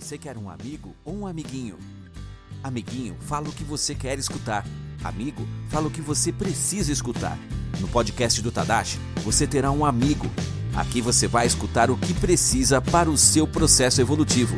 Você 0.00 0.16
quer 0.16 0.38
um 0.38 0.48
amigo 0.48 0.96
ou 1.04 1.14
um 1.14 1.26
amiguinho? 1.26 1.76
Amiguinho, 2.64 3.14
fala 3.20 3.50
o 3.50 3.52
que 3.52 3.62
você 3.62 3.94
quer 3.94 4.18
escutar. 4.18 4.64
Amigo, 5.04 5.46
fala 5.68 5.88
o 5.88 5.90
que 5.90 6.00
você 6.00 6.32
precisa 6.32 6.90
escutar. 6.90 7.38
No 7.80 7.86
podcast 7.86 8.40
do 8.40 8.50
Tadashi, 8.50 8.98
você 9.22 9.46
terá 9.46 9.70
um 9.70 9.84
amigo. 9.84 10.24
Aqui 10.74 11.02
você 11.02 11.28
vai 11.28 11.46
escutar 11.46 11.90
o 11.90 11.98
que 11.98 12.14
precisa 12.14 12.80
para 12.80 13.10
o 13.10 13.18
seu 13.18 13.46
processo 13.46 14.00
evolutivo. 14.00 14.56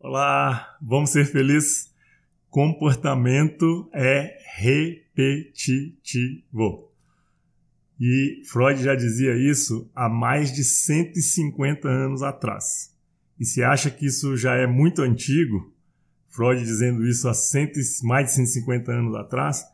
Olá, 0.00 0.78
vamos 0.80 1.10
ser 1.10 1.26
felizes? 1.26 1.90
Comportamento 2.48 3.90
é 3.92 4.38
repetitivo. 4.56 6.89
E 8.00 8.40
Freud 8.46 8.82
já 8.82 8.94
dizia 8.94 9.36
isso 9.36 9.90
há 9.94 10.08
mais 10.08 10.50
de 10.50 10.64
150 10.64 11.86
anos 11.86 12.22
atrás. 12.22 12.96
E 13.38 13.44
se 13.44 13.62
acha 13.62 13.90
que 13.90 14.06
isso 14.06 14.38
já 14.38 14.54
é 14.54 14.66
muito 14.66 15.02
antigo, 15.02 15.70
Freud 16.30 16.62
dizendo 16.62 17.06
isso 17.06 17.28
há 17.28 17.32
mais 18.02 18.28
de 18.28 18.32
150 18.32 18.90
anos 18.90 19.14
atrás, 19.14 19.64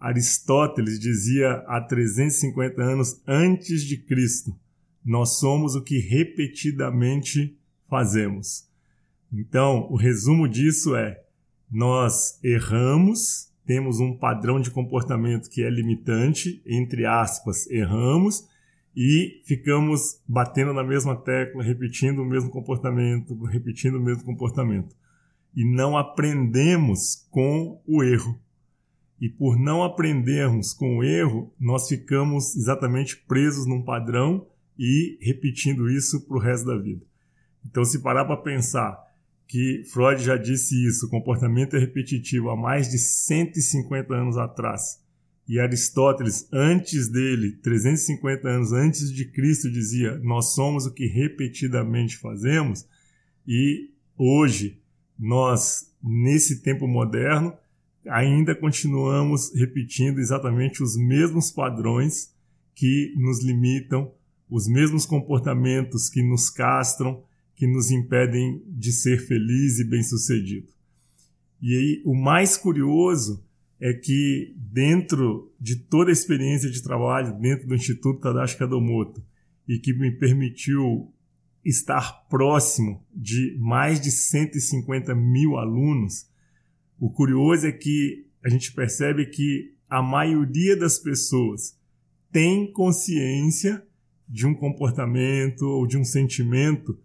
Aristóteles 0.00 0.98
dizia 0.98 1.64
há 1.68 1.80
350 1.80 2.82
anos 2.82 3.22
antes 3.26 3.82
de 3.82 3.96
Cristo: 3.96 4.58
nós 5.04 5.38
somos 5.38 5.76
o 5.76 5.82
que 5.82 5.98
repetidamente 5.98 7.56
fazemos. 7.88 8.68
Então, 9.32 9.86
o 9.90 9.96
resumo 9.96 10.48
disso 10.48 10.96
é: 10.96 11.22
nós 11.70 12.38
erramos 12.42 13.48
temos 13.66 13.98
um 13.98 14.16
padrão 14.16 14.60
de 14.60 14.70
comportamento 14.70 15.50
que 15.50 15.62
é 15.62 15.68
limitante, 15.68 16.62
entre 16.64 17.04
aspas, 17.04 17.68
erramos 17.68 18.48
e 18.96 19.42
ficamos 19.44 20.22
batendo 20.26 20.72
na 20.72 20.82
mesma 20.82 21.16
tecla, 21.16 21.62
repetindo 21.62 22.22
o 22.22 22.24
mesmo 22.24 22.48
comportamento, 22.48 23.34
repetindo 23.44 23.96
o 23.96 24.02
mesmo 24.02 24.24
comportamento. 24.24 24.96
E 25.54 25.64
não 25.64 25.96
aprendemos 25.96 27.26
com 27.30 27.80
o 27.86 28.02
erro. 28.02 28.38
E 29.20 29.28
por 29.28 29.58
não 29.58 29.82
aprendermos 29.82 30.72
com 30.72 30.98
o 30.98 31.04
erro, 31.04 31.52
nós 31.58 31.88
ficamos 31.88 32.54
exatamente 32.54 33.16
presos 33.16 33.66
num 33.66 33.82
padrão 33.82 34.46
e 34.78 35.18
repetindo 35.20 35.90
isso 35.90 36.26
para 36.26 36.36
o 36.36 36.40
resto 36.40 36.66
da 36.66 36.76
vida. 36.76 37.02
Então, 37.64 37.84
se 37.84 38.00
parar 38.00 38.24
para 38.24 38.36
pensar 38.36 39.05
que 39.46 39.84
Freud 39.92 40.22
já 40.22 40.36
disse 40.36 40.86
isso, 40.86 41.06
o 41.06 41.10
comportamento 41.10 41.76
é 41.76 41.78
repetitivo 41.78 42.50
há 42.50 42.56
mais 42.56 42.90
de 42.90 42.98
150 42.98 44.14
anos 44.14 44.36
atrás. 44.36 45.00
E 45.48 45.60
Aristóteles, 45.60 46.48
antes 46.52 47.08
dele, 47.08 47.52
350 47.52 48.48
anos 48.48 48.72
antes 48.72 49.12
de 49.12 49.24
Cristo, 49.26 49.70
dizia: 49.70 50.18
Nós 50.18 50.54
somos 50.54 50.86
o 50.86 50.92
que 50.92 51.06
repetidamente 51.06 52.16
fazemos. 52.16 52.84
E 53.46 53.90
hoje, 54.18 54.80
nós, 55.16 55.92
nesse 56.02 56.62
tempo 56.62 56.88
moderno, 56.88 57.54
ainda 58.08 58.56
continuamos 58.56 59.54
repetindo 59.54 60.18
exatamente 60.18 60.82
os 60.82 60.96
mesmos 60.96 61.52
padrões 61.52 62.34
que 62.74 63.14
nos 63.16 63.42
limitam, 63.42 64.10
os 64.50 64.66
mesmos 64.66 65.06
comportamentos 65.06 66.08
que 66.08 66.22
nos 66.22 66.50
castram, 66.50 67.22
que 67.56 67.66
nos 67.66 67.90
impedem 67.90 68.62
de 68.68 68.92
ser 68.92 69.18
feliz 69.18 69.78
e 69.78 69.84
bem-sucedido. 69.84 70.68
E 71.60 71.74
aí, 71.74 72.02
o 72.04 72.14
mais 72.14 72.56
curioso 72.56 73.42
é 73.80 73.92
que 73.94 74.54
dentro 74.56 75.52
de 75.58 75.76
toda 75.76 76.10
a 76.10 76.12
experiência 76.12 76.70
de 76.70 76.82
trabalho 76.82 77.38
dentro 77.40 77.66
do 77.66 77.74
Instituto 77.74 78.20
Tadashi 78.20 78.56
Kadomoto 78.56 79.24
e 79.66 79.78
que 79.78 79.92
me 79.94 80.10
permitiu 80.10 81.12
estar 81.64 82.26
próximo 82.28 83.04
de 83.12 83.56
mais 83.58 84.00
de 84.00 84.10
150 84.10 85.14
mil 85.14 85.56
alunos, 85.56 86.28
o 86.98 87.10
curioso 87.10 87.66
é 87.66 87.72
que 87.72 88.26
a 88.44 88.48
gente 88.48 88.72
percebe 88.72 89.26
que 89.26 89.74
a 89.88 90.02
maioria 90.02 90.76
das 90.76 90.98
pessoas 90.98 91.78
tem 92.30 92.70
consciência 92.70 93.82
de 94.28 94.46
um 94.46 94.54
comportamento 94.54 95.62
ou 95.62 95.86
de 95.86 95.96
um 95.96 96.04
sentimento 96.04 96.98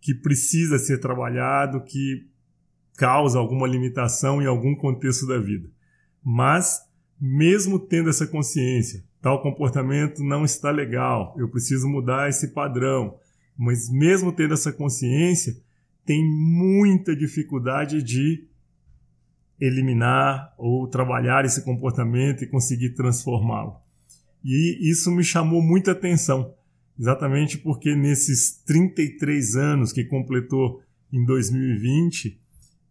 que 0.00 0.14
precisa 0.14 0.78
ser 0.78 0.98
trabalhado, 0.98 1.82
que 1.82 2.26
causa 2.96 3.38
alguma 3.38 3.66
limitação 3.66 4.42
em 4.42 4.46
algum 4.46 4.74
contexto 4.74 5.26
da 5.26 5.38
vida. 5.38 5.70
Mas, 6.22 6.80
mesmo 7.20 7.78
tendo 7.78 8.10
essa 8.10 8.26
consciência, 8.26 9.04
tal 9.20 9.40
comportamento 9.42 10.22
não 10.22 10.44
está 10.44 10.70
legal, 10.70 11.34
eu 11.38 11.48
preciso 11.48 11.88
mudar 11.88 12.28
esse 12.28 12.48
padrão. 12.48 13.16
Mas, 13.56 13.88
mesmo 13.90 14.32
tendo 14.32 14.54
essa 14.54 14.72
consciência, 14.72 15.56
tem 16.04 16.24
muita 16.24 17.14
dificuldade 17.14 18.02
de 18.02 18.48
eliminar 19.60 20.54
ou 20.56 20.88
trabalhar 20.88 21.44
esse 21.44 21.62
comportamento 21.64 22.42
e 22.42 22.46
conseguir 22.46 22.94
transformá-lo. 22.94 23.76
E 24.44 24.90
isso 24.90 25.10
me 25.10 25.24
chamou 25.24 25.60
muita 25.60 25.92
atenção, 25.92 26.54
exatamente 26.98 27.58
porque 27.58 27.94
nesses 27.94 28.62
33 28.64 29.56
anos 29.56 29.92
que 29.92 30.04
completou 30.04 30.82
em 31.12 31.24
2020, 31.24 32.38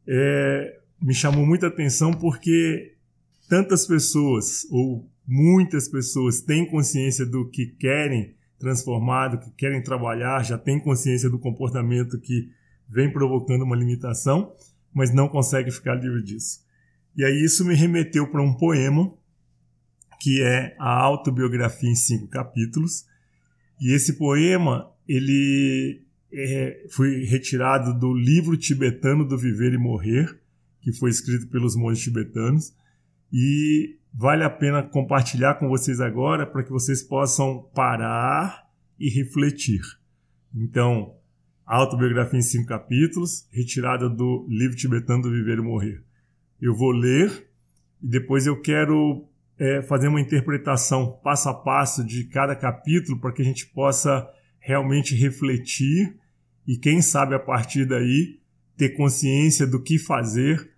é, 0.08 0.80
me 1.02 1.14
chamou 1.14 1.46
muita 1.46 1.68
atenção 1.68 2.12
porque 2.12 2.96
tantas 3.50 3.86
pessoas, 3.86 4.66
ou 4.72 5.10
muitas 5.28 5.88
pessoas, 5.88 6.42
têm 6.42 6.66
consciência 6.66 7.26
do 7.26 7.50
que 7.50 7.68
querem 7.68 8.36
transformar, 8.58 9.30
do 9.30 9.40
que 9.40 9.52
querem 9.52 9.82
trabalhar, 9.84 10.44
já 10.44 10.58
têm 10.58 10.80
consciência 10.80 11.30
do 11.30 11.38
comportamento 11.38 12.20
que 12.20 12.50
vem 12.90 13.12
provocando 13.12 13.64
uma 13.64 13.76
limitação, 13.76 14.54
mas 14.94 15.14
não 15.14 15.28
consegue 15.28 15.72
ficar 15.72 15.96
livre 15.96 16.24
disso. 16.24 16.66
E 17.16 17.24
aí 17.24 17.44
isso 17.44 17.66
me 17.66 17.76
remeteu 17.76 18.28
para 18.32 18.42
um 18.42 18.54
poema 18.54 19.14
que 20.20 20.42
é 20.42 20.76
a 20.80 20.90
autobiografia 20.90 21.90
em 21.90 21.96
cinco 21.96 22.28
capítulos, 22.28 23.06
e 23.80 23.94
esse 23.94 24.18
poema, 24.18 24.90
ele 25.08 26.04
é, 26.32 26.88
foi 26.92 27.24
retirado 27.26 27.98
do 27.98 28.14
livro 28.14 28.58
tibetano 28.58 29.28
do 29.28 29.38
Viver 29.38 29.74
e 29.74 29.78
Morrer, 29.78 30.40
que 30.82 30.92
foi 30.92 31.10
escrito 31.10 31.48
pelos 31.48 31.76
monges 31.76 32.04
tibetanos, 32.04 32.74
e 33.32 33.98
vale 34.14 34.44
a 34.44 34.50
pena 34.50 34.82
compartilhar 34.82 35.56
com 35.56 35.68
vocês 35.68 36.00
agora 36.00 36.46
para 36.46 36.64
que 36.64 36.72
vocês 36.72 37.04
possam 37.04 37.70
parar 37.74 38.68
e 39.00 39.10
refletir. 39.10 39.82
Então, 40.56 41.14
autobiografia 41.66 42.40
em 42.40 42.42
cinco 42.42 42.68
capítulos, 42.68 43.48
retirada 43.52 44.10
do 44.10 44.48
livro 44.50 44.76
tibetano 44.76 45.24
do 45.24 45.32
Viver 45.32 45.60
e 45.60 45.62
Morrer. 45.62 46.04
Eu 46.60 46.74
vou 46.74 46.92
ler 46.92 47.48
e 48.02 48.08
depois 48.08 48.48
eu 48.48 48.60
quero 48.60 49.28
é, 49.60 49.82
fazer 49.82 50.08
uma 50.08 50.22
interpretação 50.22 51.20
passo 51.24 51.50
a 51.50 51.54
passo 51.54 52.04
de 52.04 52.26
cada 52.26 52.56
capítulo 52.56 53.20
para 53.20 53.32
que 53.32 53.42
a 53.42 53.46
gente 53.46 53.66
possa 53.68 54.28
realmente 54.60 55.16
refletir 55.16 56.18
e, 56.68 56.78
quem 56.78 57.02
sabe, 57.02 57.34
a 57.34 57.40
partir 57.40 57.86
daí, 57.86 58.40
ter 58.76 58.90
consciência 58.90 59.66
do 59.66 59.82
que 59.82 59.98
fazer, 59.98 60.72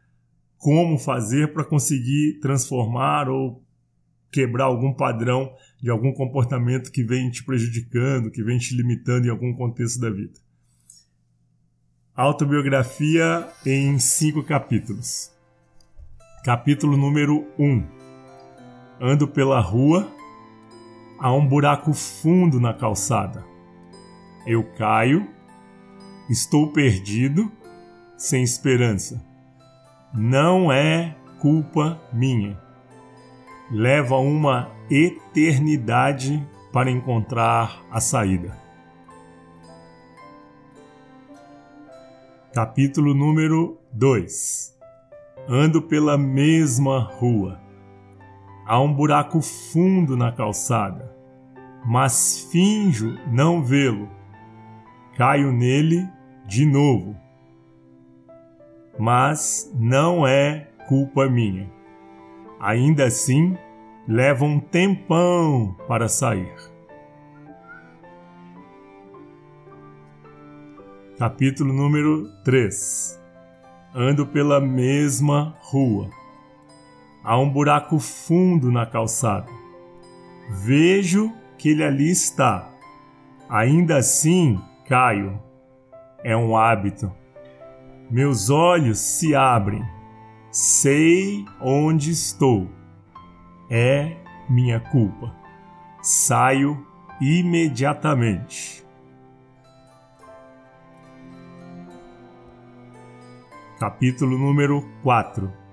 como 0.58 0.98
fazer 0.98 1.52
para 1.52 1.66
conseguir 1.66 2.40
transformar 2.40 3.28
ou 3.28 3.64
quebrar 4.32 4.66
algum 4.66 4.94
padrão 4.94 5.52
de 5.82 5.90
algum 5.90 6.14
comportamento 6.14 6.92
que 6.92 7.04
vem 7.04 7.30
te 7.30 7.44
prejudicando, 7.44 8.32
que 8.32 8.44
vem 8.44 8.58
te 8.58 8.76
limitando 8.76 9.28
em 9.28 9.32
algum 9.32 9.54
contexto 9.54 10.00
da 10.00 10.10
vida. 10.10 10.40
Autobiografia 12.16 13.48
em 13.66 13.98
cinco 13.98 14.44
capítulos. 14.44 15.32
Capítulo 16.44 16.96
número 16.96 17.48
1. 17.58 17.66
Um 17.66 17.99
Ando 19.02 19.30
pela 19.30 19.62
rua, 19.62 20.12
há 21.18 21.32
um 21.34 21.48
buraco 21.48 21.94
fundo 21.94 22.60
na 22.60 22.74
calçada. 22.74 23.46
Eu 24.46 24.62
caio, 24.78 25.26
estou 26.30 26.74
perdido, 26.74 27.50
sem 28.18 28.44
esperança. 28.44 29.24
Não 30.14 30.70
é 30.70 31.16
culpa 31.40 31.98
minha. 32.12 32.60
Leva 33.72 34.18
uma 34.18 34.70
eternidade 34.92 36.46
para 36.74 36.92
encontrar 36.92 37.82
a 37.90 38.02
saída. 38.02 38.58
Capítulo 42.54 43.14
número 43.14 43.80
2 43.94 44.78
Ando 45.48 45.82
pela 45.84 46.18
mesma 46.18 47.00
rua 47.00 47.69
Há 48.72 48.80
um 48.80 48.94
buraco 48.94 49.42
fundo 49.42 50.16
na 50.16 50.32
calçada, 50.32 51.12
mas 51.84 52.48
finjo 52.52 53.18
não 53.26 53.64
vê-lo. 53.64 54.08
Caio 55.18 55.52
nele 55.52 56.08
de 56.46 56.68
novo. 56.68 57.18
Mas 58.96 59.74
não 59.74 60.28
é 60.28 60.68
culpa 60.88 61.28
minha. 61.28 61.68
Ainda 62.60 63.06
assim, 63.06 63.58
leva 64.08 64.46
um 64.46 64.60
tempão 64.60 65.76
para 65.88 66.08
sair. 66.08 66.54
Capítulo 71.18 71.74
número 71.74 72.30
3 72.44 73.20
Ando 73.96 74.28
pela 74.28 74.62
mesma 74.62 75.58
rua. 75.60 76.19
Há 77.24 77.38
um 77.38 77.50
buraco 77.50 78.00
fundo 78.00 78.72
na 78.72 78.86
calçada. 78.86 79.52
Vejo 80.50 81.32
que 81.58 81.70
ele 81.70 81.84
ali 81.84 82.10
está. 82.10 82.70
Ainda 83.50 83.98
assim, 83.98 84.60
caio. 84.86 85.40
É 86.24 86.36
um 86.36 86.56
hábito. 86.56 87.12
Meus 88.10 88.50
olhos 88.50 89.00
se 89.00 89.36
abrem. 89.36 89.84
Sei 90.52 91.46
onde 91.62 92.12
estou. 92.12 92.70
É 93.70 94.16
minha 94.50 94.80
culpa. 94.80 95.36
Saio 96.02 96.86
imediatamente. 97.20 98.84
Capítulo 103.78 104.38
número 104.38 104.84
4 105.04 105.69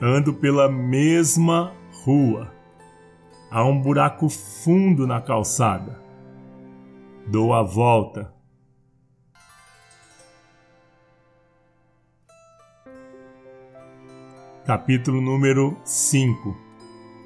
Ando 0.00 0.34
pela 0.34 0.68
mesma 0.68 1.72
rua. 2.04 2.52
Há 3.50 3.64
um 3.64 3.80
buraco 3.80 4.28
fundo 4.28 5.06
na 5.06 5.20
calçada. 5.20 6.00
Dou 7.28 7.54
a 7.54 7.62
volta. 7.62 8.34
Capítulo 14.66 15.20
número 15.20 15.76
5 15.84 16.56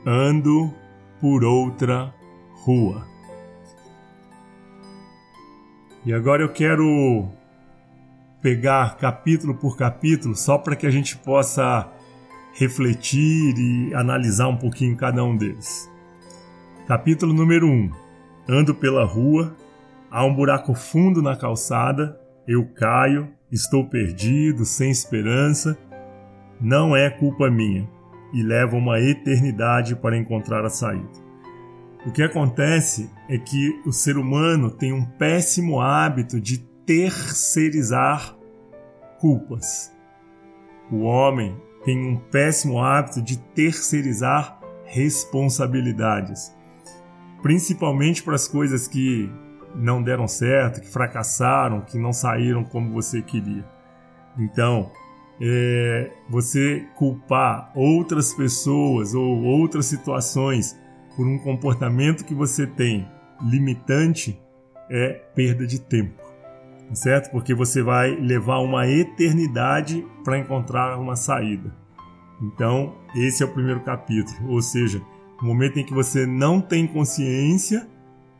Ando 0.04 0.74
por 1.20 1.44
outra 1.44 2.14
rua. 2.64 3.06
E 6.04 6.12
agora 6.12 6.42
eu 6.42 6.52
quero 6.52 7.28
pegar 8.42 8.96
capítulo 8.96 9.54
por 9.54 9.76
capítulo, 9.76 10.34
só 10.36 10.58
para 10.58 10.76
que 10.76 10.86
a 10.86 10.90
gente 10.90 11.16
possa 11.16 11.90
refletir 12.58 13.56
e 13.56 13.94
analisar 13.94 14.48
um 14.48 14.56
pouquinho 14.56 14.96
cada 14.96 15.22
um 15.22 15.36
deles. 15.36 15.88
Capítulo 16.88 17.32
número 17.32 17.68
1: 17.68 17.70
um, 17.70 17.92
Ando 18.48 18.74
pela 18.74 19.04
rua, 19.04 19.56
há 20.10 20.24
um 20.24 20.34
buraco 20.34 20.74
fundo 20.74 21.22
na 21.22 21.36
calçada, 21.36 22.20
eu 22.48 22.66
caio, 22.74 23.28
estou 23.52 23.88
perdido, 23.88 24.64
sem 24.64 24.90
esperança. 24.90 25.78
Não 26.60 26.96
é 26.96 27.08
culpa 27.08 27.48
minha 27.48 27.88
e 28.34 28.42
leva 28.42 28.76
uma 28.76 28.98
eternidade 29.00 29.94
para 29.94 30.18
encontrar 30.18 30.64
a 30.64 30.70
saída. 30.70 31.28
O 32.04 32.10
que 32.10 32.22
acontece 32.22 33.08
é 33.28 33.38
que 33.38 33.80
o 33.86 33.92
ser 33.92 34.16
humano 34.16 34.68
tem 34.68 34.92
um 34.92 35.04
péssimo 35.04 35.80
hábito 35.80 36.40
de 36.40 36.58
terceirizar 36.84 38.36
culpas. 39.20 39.94
O 40.90 41.02
homem 41.02 41.54
tem 41.88 42.06
um 42.06 42.16
péssimo 42.16 42.82
hábito 42.82 43.22
de 43.22 43.38
terceirizar 43.38 44.60
responsabilidades, 44.84 46.54
principalmente 47.40 48.22
para 48.22 48.34
as 48.34 48.46
coisas 48.46 48.86
que 48.86 49.32
não 49.74 50.02
deram 50.02 50.28
certo, 50.28 50.82
que 50.82 50.86
fracassaram, 50.86 51.80
que 51.80 51.96
não 51.96 52.12
saíram 52.12 52.62
como 52.62 52.92
você 52.92 53.22
queria. 53.22 53.64
Então, 54.38 54.92
é, 55.40 56.10
você 56.28 56.86
culpar 56.94 57.72
outras 57.74 58.34
pessoas 58.34 59.14
ou 59.14 59.42
outras 59.44 59.86
situações 59.86 60.78
por 61.16 61.26
um 61.26 61.38
comportamento 61.38 62.22
que 62.22 62.34
você 62.34 62.66
tem 62.66 63.08
limitante 63.40 64.38
é 64.90 65.14
perda 65.34 65.66
de 65.66 65.80
tempo 65.80 66.27
certo? 66.92 67.30
Porque 67.30 67.54
você 67.54 67.82
vai 67.82 68.14
levar 68.16 68.58
uma 68.58 68.86
eternidade 68.86 70.06
para 70.24 70.38
encontrar 70.38 70.98
uma 70.98 71.16
saída. 71.16 71.74
Então, 72.40 72.94
esse 73.14 73.42
é 73.42 73.46
o 73.46 73.52
primeiro 73.52 73.80
capítulo, 73.80 74.52
ou 74.52 74.62
seja, 74.62 75.02
o 75.42 75.44
momento 75.44 75.78
em 75.78 75.84
que 75.84 75.94
você 75.94 76.26
não 76.26 76.60
tem 76.60 76.86
consciência 76.86 77.88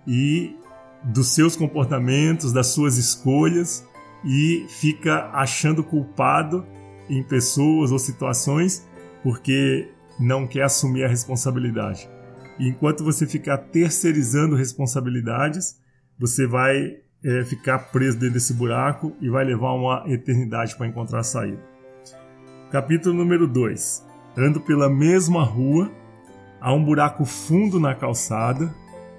e 0.06 0.56
dos 1.04 1.28
seus 1.28 1.56
comportamentos, 1.56 2.52
das 2.52 2.68
suas 2.68 2.96
escolhas 2.96 3.86
e 4.24 4.66
fica 4.68 5.30
achando 5.32 5.82
culpado 5.84 6.66
em 7.08 7.22
pessoas 7.22 7.92
ou 7.92 7.98
situações 7.98 8.86
porque 9.22 9.90
não 10.18 10.46
quer 10.46 10.62
assumir 10.62 11.04
a 11.04 11.08
responsabilidade. 11.08 12.08
E 12.58 12.68
enquanto 12.68 13.04
você 13.04 13.26
ficar 13.26 13.58
terceirizando 13.58 14.56
responsabilidades, 14.56 15.80
você 16.18 16.46
vai 16.46 16.98
é, 17.24 17.44
ficar 17.44 17.78
preso 17.90 18.18
dentro 18.18 18.34
desse 18.34 18.54
buraco 18.54 19.12
e 19.20 19.28
vai 19.28 19.44
levar 19.44 19.72
uma 19.72 20.04
eternidade 20.06 20.76
para 20.76 20.86
encontrar 20.86 21.20
a 21.20 21.24
saída. 21.24 21.62
Capítulo 22.70 23.14
número 23.14 23.46
2. 23.46 24.06
Ando 24.36 24.60
pela 24.60 24.88
mesma 24.88 25.42
rua, 25.42 25.90
há 26.60 26.72
um 26.72 26.84
buraco 26.84 27.24
fundo 27.24 27.80
na 27.80 27.94
calçada, 27.94 28.72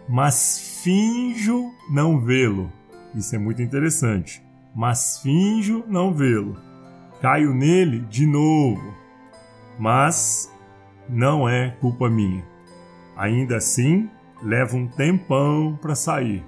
mas 0.07 0.81
finjo 0.83 1.71
não 1.91 2.19
vê-lo. 2.19 2.71
Isso 3.15 3.35
é 3.35 3.39
muito 3.39 3.61
interessante. 3.61 4.41
Mas 4.75 5.19
finjo 5.21 5.83
não 5.87 6.13
vê-lo. 6.13 6.57
Caio 7.21 7.53
nele 7.53 7.99
de 8.01 8.25
novo. 8.25 8.93
Mas 9.77 10.51
não 11.09 11.49
é 11.49 11.71
culpa 11.81 12.09
minha. 12.09 12.45
Ainda 13.17 13.57
assim, 13.57 14.09
leva 14.41 14.77
um 14.77 14.87
tempão 14.87 15.77
para 15.81 15.95
sair. 15.95 16.43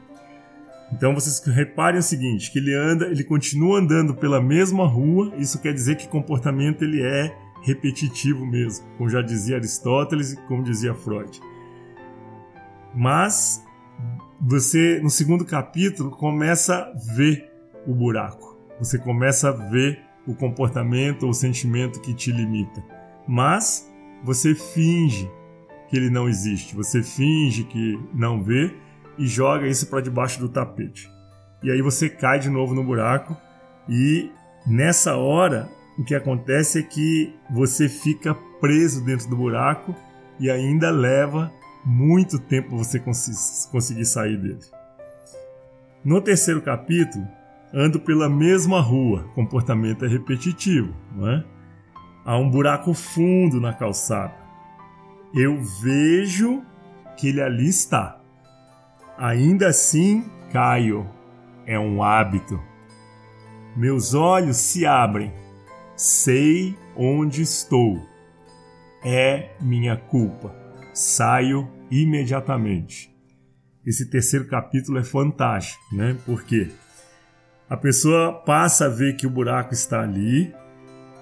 Então 0.93 1.13
vocês 1.13 1.39
reparem 1.45 1.99
o 1.99 2.03
seguinte, 2.03 2.51
que 2.51 2.59
ele 2.59 2.73
anda, 2.73 3.07
ele 3.07 3.23
continua 3.23 3.79
andando 3.79 4.13
pela 4.13 4.41
mesma 4.41 4.85
rua, 4.85 5.33
isso 5.37 5.61
quer 5.61 5.73
dizer 5.73 5.95
que 5.95 6.07
comportamento 6.07 6.83
ele 6.83 7.01
é 7.01 7.33
repetitivo 7.61 8.45
mesmo, 8.45 8.85
como 8.97 9.09
já 9.09 9.21
dizia 9.21 9.55
Aristóteles 9.55 10.33
e 10.33 10.37
como 10.47 10.63
dizia 10.63 10.93
Freud. 10.93 11.39
Mas 12.93 13.63
você 14.39 14.99
no 15.01 15.09
segundo 15.09 15.45
capítulo 15.45 16.11
começa 16.11 16.75
a 16.75 16.93
ver 17.15 17.49
o 17.87 17.93
buraco. 17.93 18.57
Você 18.79 18.97
começa 18.97 19.49
a 19.49 19.51
ver 19.51 20.01
o 20.27 20.33
comportamento 20.33 21.23
ou 21.23 21.29
o 21.29 21.33
sentimento 21.33 22.01
que 22.01 22.13
te 22.13 22.31
limita. 22.31 22.83
Mas 23.27 23.89
você 24.23 24.53
finge 24.53 25.29
que 25.87 25.95
ele 25.95 26.09
não 26.09 26.27
existe, 26.27 26.75
você 26.75 27.03
finge 27.03 27.63
que 27.65 27.99
não 28.13 28.41
vê 28.41 28.73
e 29.21 29.27
joga 29.27 29.67
isso 29.67 29.87
para 29.87 30.01
debaixo 30.01 30.39
do 30.39 30.49
tapete. 30.49 31.07
E 31.61 31.69
aí 31.69 31.79
você 31.79 32.09
cai 32.09 32.39
de 32.39 32.49
novo 32.49 32.73
no 32.73 32.83
buraco 32.83 33.37
e 33.87 34.31
nessa 34.65 35.15
hora 35.15 35.69
o 35.97 36.03
que 36.03 36.15
acontece 36.15 36.79
é 36.79 36.81
que 36.81 37.35
você 37.51 37.87
fica 37.87 38.33
preso 38.59 39.05
dentro 39.05 39.29
do 39.29 39.35
buraco 39.35 39.95
e 40.39 40.49
ainda 40.49 40.89
leva 40.89 41.51
muito 41.85 42.39
tempo 42.39 42.75
você 42.75 42.99
conseguir 42.99 44.05
sair 44.05 44.37
dele. 44.37 44.59
No 46.03 46.19
terceiro 46.19 46.63
capítulo, 46.63 47.27
ando 47.71 47.99
pela 47.99 48.27
mesma 48.27 48.81
rua, 48.81 49.29
comportamento 49.35 50.03
é 50.03 50.07
repetitivo, 50.07 50.95
não 51.15 51.29
é? 51.29 51.43
Há 52.25 52.37
um 52.37 52.49
buraco 52.49 52.91
fundo 52.95 53.61
na 53.61 53.71
calçada. 53.71 54.33
Eu 55.31 55.61
vejo 55.81 56.63
que 57.17 57.27
ele 57.27 57.41
ali 57.41 57.69
está. 57.69 58.20
Ainda 59.21 59.67
assim, 59.67 60.25
caio. 60.51 61.07
É 61.67 61.77
um 61.77 62.01
hábito. 62.01 62.59
Meus 63.77 64.15
olhos 64.15 64.57
se 64.57 64.83
abrem. 64.83 65.31
Sei 65.95 66.75
onde 66.97 67.43
estou. 67.43 68.01
É 69.05 69.51
minha 69.61 69.95
culpa. 69.95 70.55
Saio 70.91 71.69
imediatamente. 71.91 73.15
Esse 73.85 74.09
terceiro 74.09 74.47
capítulo 74.47 74.97
é 74.97 75.03
fantástico, 75.03 75.83
né? 75.95 76.17
Porque 76.25 76.71
a 77.69 77.77
pessoa 77.77 78.33
passa 78.33 78.87
a 78.87 78.89
ver 78.89 79.17
que 79.17 79.27
o 79.27 79.29
buraco 79.29 79.71
está 79.71 80.01
ali, 80.01 80.51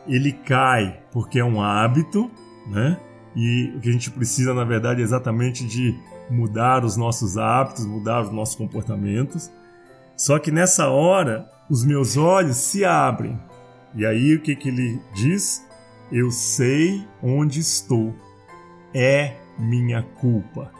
ele 0.08 0.32
cai 0.32 1.04
porque 1.12 1.40
é 1.40 1.44
um 1.44 1.62
hábito, 1.62 2.32
né? 2.66 2.98
E 3.36 3.74
o 3.76 3.82
que 3.82 3.90
a 3.90 3.92
gente 3.92 4.10
precisa, 4.10 4.54
na 4.54 4.64
verdade, 4.64 5.02
é 5.02 5.04
exatamente 5.04 5.68
de 5.68 5.94
mudar 6.30 6.84
os 6.84 6.96
nossos 6.96 7.38
hábitos, 7.38 7.86
mudar 7.86 8.22
os 8.22 8.32
nossos 8.32 8.56
comportamentos. 8.56 9.52
Só 10.16 10.38
que 10.38 10.52
nessa 10.52 10.90
hora, 10.90 11.50
os 11.70 11.84
meus 11.86 12.18
olhos 12.18 12.58
se 12.58 12.84
abrem. 12.84 13.40
E 13.96 14.06
aí 14.06 14.36
o 14.36 14.42
que, 14.42 14.56
que 14.56 14.70
ele 14.70 15.02
diz? 15.14 15.66
Eu 16.12 16.32
sei 16.32 17.06
onde 17.22 17.60
estou. 17.60 18.14
É 18.94 19.36
minha 19.58 20.02
culpa. 20.02 20.72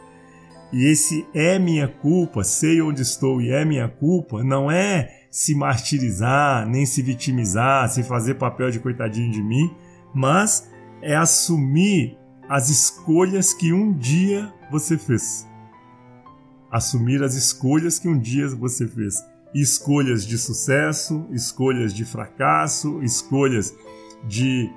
E 0.72 0.84
esse 0.86 1.26
é 1.34 1.58
minha 1.58 1.88
culpa, 1.88 2.44
sei 2.44 2.80
onde 2.80 3.02
estou 3.02 3.40
e 3.42 3.50
é 3.50 3.64
minha 3.64 3.88
culpa, 3.88 4.44
não 4.44 4.70
é 4.70 5.26
se 5.30 5.54
martirizar, 5.54 6.66
nem 6.66 6.86
se 6.86 7.02
vitimizar, 7.02 7.88
se 7.88 8.04
fazer 8.04 8.34
papel 8.34 8.70
de 8.70 8.78
coitadinho 8.78 9.32
de 9.32 9.42
mim, 9.42 9.74
mas 10.14 10.70
é 11.02 11.16
assumir 11.16 12.19
as 12.50 12.68
escolhas 12.68 13.54
que 13.54 13.72
um 13.72 13.92
dia 13.92 14.52
você 14.72 14.98
fez. 14.98 15.48
Assumir 16.68 17.22
as 17.22 17.36
escolhas 17.36 17.96
que 17.96 18.08
um 18.08 18.18
dia 18.18 18.48
você 18.48 18.88
fez. 18.88 19.24
escolhas 19.54 20.24
de 20.26 20.36
sucesso, 20.36 21.26
escolhas 21.30 21.94
de 21.94 22.04
fracasso, 22.04 23.00
escolhas 23.02 23.74
de 24.24 24.68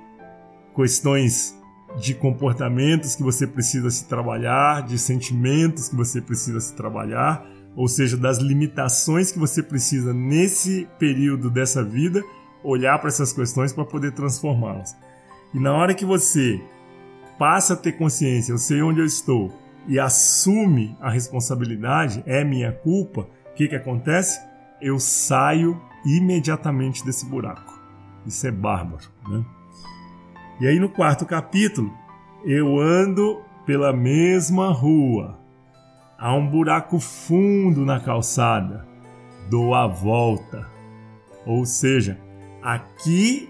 questões 0.75 1.55
de 1.99 2.15
comportamentos 2.15 3.15
que 3.15 3.21
você 3.21 3.45
precisa 3.45 3.89
se 3.91 4.05
trabalhar, 4.05 4.81
de 4.83 4.97
sentimentos 4.97 5.89
que 5.89 5.95
você 5.95 6.19
precisa 6.19 6.59
se 6.59 6.73
trabalhar, 6.75 7.45
ou 7.75 7.87
seja, 7.87 8.17
das 8.17 8.37
limitações 8.39 9.31
que 9.31 9.37
você 9.37 9.61
precisa 9.61 10.11
nesse 10.11 10.87
período 10.97 11.51
dessa 11.51 11.83
vida, 11.83 12.23
olhar 12.63 12.97
para 12.99 13.09
essas 13.09 13.31
questões 13.31 13.73
para 13.73 13.85
poder 13.85 14.11
transformá-las. 14.11 14.95
E 15.53 15.59
na 15.59 15.73
hora 15.73 15.93
que 15.93 16.05
você 16.05 16.59
passa 17.37 17.73
a 17.73 17.77
ter 17.77 17.93
consciência, 17.93 18.51
eu 18.51 18.57
sei 18.57 18.81
onde 18.81 18.99
eu 18.99 19.05
estou, 19.05 19.51
e 19.87 19.99
assume 19.99 20.97
a 21.01 21.09
responsabilidade, 21.09 22.23
é 22.25 22.43
minha 22.43 22.71
culpa, 22.71 23.27
o 23.51 23.53
que, 23.55 23.67
que 23.67 23.75
acontece? 23.75 24.39
Eu 24.81 24.99
saio 24.99 25.79
imediatamente 26.05 27.05
desse 27.05 27.25
buraco. 27.25 27.73
Isso 28.25 28.47
é 28.47 28.51
bárbaro, 28.51 29.09
né? 29.27 29.45
E 30.59 30.67
aí 30.67 30.79
no 30.79 30.89
quarto 30.89 31.25
capítulo, 31.25 31.91
eu 32.45 32.79
ando 32.79 33.41
pela 33.65 33.91
mesma 33.91 34.71
rua. 34.71 35.39
Há 36.17 36.33
um 36.33 36.47
buraco 36.47 36.99
fundo 36.99 37.85
na 37.85 37.99
calçada. 37.99 38.85
Dou 39.49 39.73
a 39.73 39.87
volta. 39.87 40.67
Ou 41.45 41.65
seja, 41.65 42.17
aqui 42.61 43.49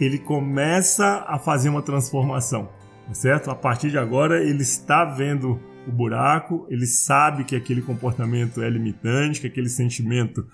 ele 0.00 0.18
começa 0.18 1.24
a 1.26 1.38
fazer 1.38 1.68
uma 1.68 1.82
transformação, 1.82 2.68
certo? 3.12 3.50
A 3.50 3.54
partir 3.54 3.90
de 3.90 3.98
agora 3.98 4.42
ele 4.42 4.62
está 4.62 5.04
vendo 5.04 5.60
o 5.86 5.92
buraco, 5.92 6.66
ele 6.70 6.86
sabe 6.86 7.44
que 7.44 7.54
aquele 7.54 7.82
comportamento 7.82 8.62
é 8.62 8.70
limitante, 8.70 9.40
que 9.40 9.46
aquele 9.46 9.68
sentimento 9.68 10.46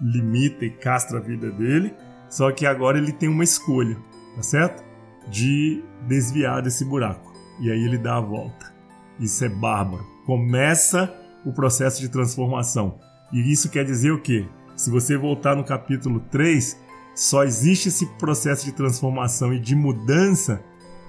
limita 0.00 0.64
e 0.64 0.70
castra 0.70 1.18
a 1.18 1.22
vida 1.22 1.50
dele, 1.50 1.94
só 2.28 2.50
que 2.52 2.66
agora 2.66 2.98
ele 2.98 3.12
tem 3.12 3.28
uma 3.28 3.44
escolha, 3.44 3.96
tá 4.36 4.42
certo? 4.42 4.84
De 5.30 5.82
desviar 6.06 6.60
desse 6.60 6.84
buraco. 6.84 7.32
E 7.60 7.70
aí 7.70 7.84
ele 7.84 7.96
dá 7.96 8.16
a 8.16 8.20
volta. 8.20 8.74
Isso 9.18 9.44
é 9.44 9.48
bárbaro. 9.48 10.04
Começa 10.26 11.14
o 11.44 11.52
processo 11.52 12.00
de 12.00 12.08
transformação. 12.08 12.98
E 13.32 13.50
isso 13.50 13.70
quer 13.70 13.84
dizer 13.84 14.10
o 14.10 14.20
quê? 14.20 14.46
Se 14.76 14.90
você 14.90 15.16
voltar 15.16 15.54
no 15.54 15.64
capítulo 15.64 16.20
3, 16.30 16.80
só 17.14 17.44
existe 17.44 17.88
esse 17.88 18.06
processo 18.18 18.64
de 18.64 18.72
transformação 18.72 19.54
e 19.54 19.60
de 19.60 19.76
mudança 19.76 20.62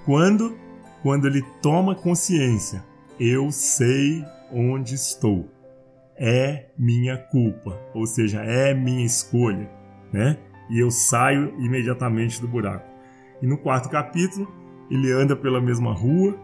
quando 0.04 0.56
quando 1.02 1.26
ele 1.26 1.42
toma 1.62 1.94
consciência. 1.94 2.84
Eu 3.18 3.50
sei 3.50 4.24
onde 4.52 4.94
estou. 4.94 5.48
É 6.18 6.66
minha 6.78 7.16
culpa, 7.16 7.78
ou 7.94 8.06
seja, 8.06 8.42
é 8.42 8.72
minha 8.72 9.04
escolha, 9.04 9.70
né? 10.12 10.38
E 10.70 10.78
eu 10.78 10.90
saio 10.90 11.54
imediatamente 11.60 12.40
do 12.40 12.48
buraco. 12.48 12.88
E 13.42 13.46
no 13.46 13.58
quarto 13.58 13.88
capítulo, 13.90 14.50
ele 14.90 15.12
anda 15.12 15.36
pela 15.36 15.60
mesma 15.60 15.92
rua, 15.92 16.38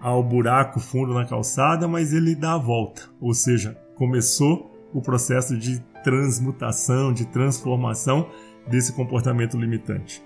ao 0.00 0.22
buraco 0.22 0.80
fundo 0.80 1.14
na 1.14 1.24
calçada, 1.24 1.88
mas 1.88 2.12
ele 2.12 2.34
dá 2.34 2.54
a 2.54 2.58
volta, 2.58 3.02
ou 3.20 3.34
seja, 3.34 3.76
começou 3.96 4.70
o 4.92 5.00
processo 5.00 5.56
de 5.56 5.80
transmutação, 6.02 7.12
de 7.12 7.26
transformação 7.26 8.28
desse 8.68 8.92
comportamento 8.92 9.56
limitante. 9.56 10.22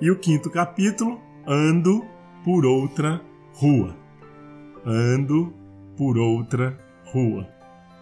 E 0.00 0.10
o 0.10 0.18
quinto 0.18 0.50
capítulo, 0.50 1.20
ando 1.46 2.04
por 2.44 2.64
outra 2.64 3.20
rua. 3.54 3.96
Ando 4.84 5.52
por 5.96 6.16
outra 6.16 6.78
rua. 7.12 7.48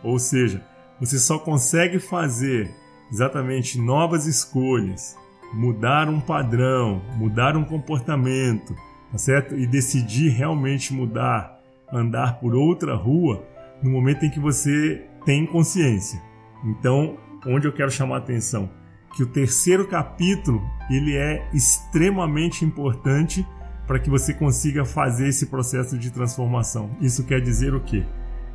Ou 0.02 0.18
seja, 0.18 0.64
você 1.00 1.18
só 1.18 1.38
consegue 1.38 1.98
fazer 1.98 2.70
exatamente 3.10 3.80
novas 3.80 4.26
escolhas, 4.26 5.16
mudar 5.52 6.08
um 6.08 6.20
padrão, 6.20 7.02
mudar 7.16 7.56
um 7.56 7.64
comportamento, 7.64 8.74
tá 9.10 9.18
certo? 9.18 9.56
E 9.56 9.66
decidir 9.66 10.30
realmente 10.30 10.92
mudar, 10.92 11.58
andar 11.92 12.38
por 12.38 12.54
outra 12.54 12.94
rua 12.94 13.44
no 13.82 13.90
momento 13.90 14.24
em 14.24 14.30
que 14.30 14.40
você 14.40 15.04
tem 15.24 15.46
consciência. 15.46 16.20
Então, 16.64 17.16
onde 17.46 17.66
eu 17.66 17.72
quero 17.72 17.90
chamar 17.90 18.16
a 18.16 18.18
atenção? 18.18 18.70
Que 19.14 19.22
o 19.22 19.26
terceiro 19.26 19.86
capítulo 19.86 20.62
ele 20.90 21.16
é 21.16 21.48
extremamente 21.52 22.64
importante 22.64 23.46
para 23.88 23.98
que 23.98 24.10
você 24.10 24.34
consiga 24.34 24.84
fazer 24.84 25.28
esse 25.28 25.46
processo 25.46 25.96
de 25.96 26.10
transformação. 26.10 26.94
Isso 27.00 27.24
quer 27.24 27.40
dizer 27.40 27.74
o 27.74 27.80
quê? 27.80 28.04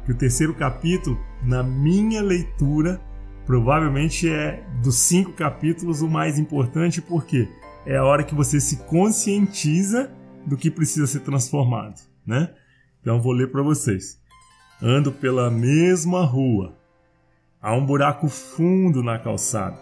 Que 0.06 0.12
o 0.12 0.16
terceiro 0.16 0.54
capítulo, 0.54 1.20
na 1.42 1.63
minha 1.63 2.22
leitura, 2.22 3.02
provavelmente 3.44 4.30
é 4.30 4.63
dos 4.84 4.96
cinco 5.00 5.34
capítulos 5.34 6.04
o 6.04 6.08
mais 6.08 6.38
importante, 6.38 7.02
porque 7.02 7.50
é 7.84 7.98
a 7.98 8.04
hora 8.04 8.24
que 8.24 8.36
você 8.36 8.62
se 8.62 8.78
conscientiza 8.86 10.12
do 10.46 10.56
que 10.56 10.70
precisa 10.70 11.08
ser 11.08 11.22
transformado, 11.22 12.00
né? 12.25 12.54
Então 13.02 13.20
vou 13.20 13.34
ler 13.34 13.52
para 13.52 13.63
vocês. 13.63 14.22
Ando 14.80 15.12
pela 15.12 15.50
mesma 15.50 16.24
rua. 16.24 16.78
Há 17.60 17.74
um 17.74 17.84
buraco 17.84 18.28
fundo 18.28 19.02
na 19.02 19.18
calçada. 19.18 19.80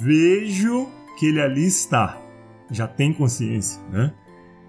Vejo 0.00 0.88
que 1.18 1.26
ele 1.26 1.40
ali 1.40 1.64
está. 1.64 2.20
Já 2.70 2.88
tem 2.88 3.12
consciência, 3.12 3.80
né? 3.90 4.12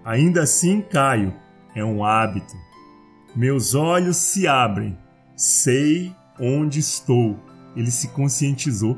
Ainda 0.06 0.44
assim 0.44 0.80
caio. 0.80 1.34
É 1.74 1.84
um 1.84 2.04
hábito. 2.04 2.54
Meus 3.34 3.74
olhos 3.74 4.16
se 4.16 4.46
abrem. 4.46 4.96
Sei 5.36 6.14
onde 6.40 6.78
estou. 6.78 7.36
Ele 7.74 7.90
se 7.90 8.08
conscientizou. 8.08 8.96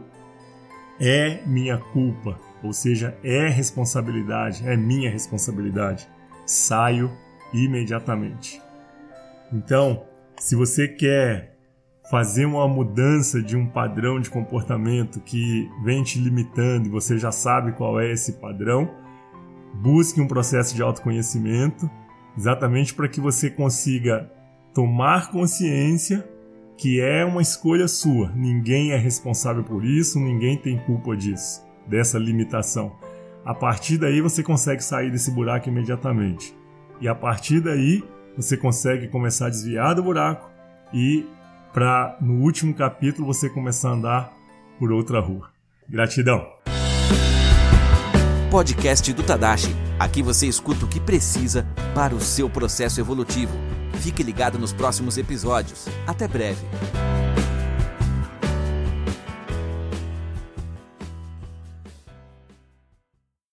É 1.00 1.40
minha 1.46 1.78
culpa, 1.78 2.38
ou 2.62 2.72
seja, 2.72 3.16
é 3.22 3.48
responsabilidade, 3.48 4.68
é 4.68 4.76
minha 4.76 5.10
responsabilidade. 5.10 6.08
Saio 6.44 7.10
imediatamente. 7.54 8.60
Então, 9.52 10.04
se 10.38 10.54
você 10.54 10.88
quer 10.88 11.56
fazer 12.10 12.44
uma 12.44 12.66
mudança 12.68 13.40
de 13.40 13.56
um 13.56 13.66
padrão 13.66 14.20
de 14.20 14.28
comportamento 14.28 15.20
que 15.20 15.70
vem 15.82 16.02
te 16.02 16.18
limitando 16.18 16.88
e 16.88 16.90
você 16.90 17.16
já 17.16 17.30
sabe 17.30 17.72
qual 17.72 17.98
é 18.00 18.10
esse 18.10 18.34
padrão, 18.34 18.90
busque 19.74 20.20
um 20.20 20.26
processo 20.26 20.74
de 20.74 20.82
autoconhecimento, 20.82 21.88
exatamente 22.36 22.94
para 22.94 23.08
que 23.08 23.20
você 23.20 23.50
consiga 23.50 24.30
tomar 24.74 25.30
consciência 25.30 26.28
que 26.76 27.00
é 27.00 27.24
uma 27.24 27.42
escolha 27.42 27.88
sua. 27.88 28.30
Ninguém 28.34 28.92
é 28.92 28.96
responsável 28.96 29.64
por 29.64 29.84
isso, 29.84 30.20
ninguém 30.20 30.56
tem 30.56 30.78
culpa 30.78 31.16
disso, 31.16 31.60
dessa 31.86 32.18
limitação. 32.18 32.92
A 33.44 33.52
partir 33.52 33.98
daí 33.98 34.20
você 34.20 34.42
consegue 34.42 34.82
sair 34.82 35.10
desse 35.10 35.30
buraco 35.32 35.68
imediatamente. 35.68 36.56
E 37.00 37.08
a 37.08 37.14
partir 37.14 37.60
daí 37.60 38.04
você 38.36 38.56
consegue 38.56 39.08
começar 39.08 39.46
a 39.46 39.50
desviar 39.50 39.94
do 39.94 40.02
buraco 40.02 40.48
e 40.94 41.26
para 41.72 42.16
no 42.20 42.42
último 42.42 42.72
capítulo 42.72 43.26
você 43.26 43.48
começar 43.50 43.90
a 43.90 43.94
andar 43.94 44.32
por 44.78 44.92
outra 44.92 45.20
rua. 45.20 45.50
Gratidão. 45.88 46.46
Podcast 48.50 49.12
do 49.12 49.22
Tadashi. 49.22 49.76
Aqui 49.98 50.22
você 50.22 50.46
escuta 50.46 50.86
o 50.86 50.88
que 50.88 50.98
precisa 50.98 51.66
para 51.94 52.14
o 52.14 52.20
seu 52.20 52.48
processo 52.48 52.98
evolutivo. 52.98 53.52
Fique 54.00 54.22
ligado 54.22 54.58
nos 54.58 54.72
próximos 54.72 55.18
episódios. 55.18 55.86
Até 56.06 56.26
breve. 56.26 56.64